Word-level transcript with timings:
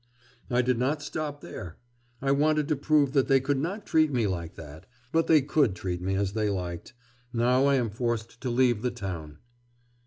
I 0.49 0.63
did 0.63 0.79
not 0.79 1.03
stop 1.03 1.41
there; 1.41 1.77
I 2.23 2.31
wanted 2.31 2.67
to 2.69 2.75
prove 2.75 3.11
that 3.13 3.27
they 3.27 3.39
could 3.39 3.59
not 3.59 3.85
treat 3.85 4.11
me 4.11 4.25
like 4.25 4.55
that.... 4.55 4.87
But 5.11 5.27
they 5.27 5.43
could 5.43 5.75
treat 5.75 6.01
me 6.01 6.15
as 6.15 6.33
they 6.33 6.49
liked.... 6.49 6.93
Now 7.31 7.67
I 7.67 7.75
am 7.75 7.91
forced 7.91 8.41
to 8.41 8.49
leave 8.49 8.81
the 8.81 8.89
town. 8.89 9.37